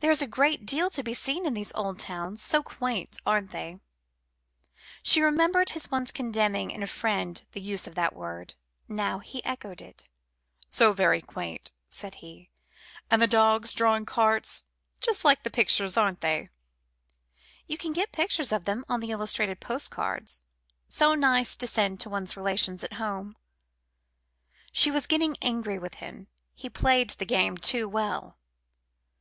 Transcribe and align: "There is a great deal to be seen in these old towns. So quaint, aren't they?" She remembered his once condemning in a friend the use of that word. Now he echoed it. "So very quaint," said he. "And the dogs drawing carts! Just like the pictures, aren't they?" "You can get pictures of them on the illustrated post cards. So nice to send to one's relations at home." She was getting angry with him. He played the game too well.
"There 0.00 0.10
is 0.10 0.20
a 0.20 0.26
great 0.26 0.66
deal 0.66 0.90
to 0.90 1.04
be 1.04 1.14
seen 1.14 1.46
in 1.46 1.54
these 1.54 1.70
old 1.76 2.00
towns. 2.00 2.42
So 2.42 2.60
quaint, 2.60 3.18
aren't 3.24 3.52
they?" 3.52 3.78
She 5.04 5.20
remembered 5.22 5.70
his 5.70 5.92
once 5.92 6.10
condemning 6.10 6.72
in 6.72 6.82
a 6.82 6.88
friend 6.88 7.40
the 7.52 7.60
use 7.60 7.86
of 7.86 7.94
that 7.94 8.16
word. 8.16 8.56
Now 8.88 9.20
he 9.20 9.44
echoed 9.44 9.80
it. 9.80 10.08
"So 10.68 10.92
very 10.92 11.20
quaint," 11.22 11.70
said 11.86 12.16
he. 12.16 12.50
"And 13.12 13.22
the 13.22 13.28
dogs 13.28 13.72
drawing 13.72 14.04
carts! 14.06 14.64
Just 15.00 15.24
like 15.24 15.44
the 15.44 15.50
pictures, 15.52 15.96
aren't 15.96 16.20
they?" 16.20 16.48
"You 17.68 17.78
can 17.78 17.92
get 17.92 18.10
pictures 18.10 18.50
of 18.50 18.64
them 18.64 18.84
on 18.88 18.98
the 18.98 19.12
illustrated 19.12 19.60
post 19.60 19.88
cards. 19.92 20.42
So 20.88 21.14
nice 21.14 21.54
to 21.54 21.68
send 21.68 22.00
to 22.00 22.10
one's 22.10 22.36
relations 22.36 22.82
at 22.82 22.94
home." 22.94 23.36
She 24.72 24.90
was 24.90 25.06
getting 25.06 25.36
angry 25.40 25.78
with 25.78 25.94
him. 26.02 26.26
He 26.56 26.68
played 26.68 27.10
the 27.10 27.24
game 27.24 27.56
too 27.56 27.88
well. 27.88 28.36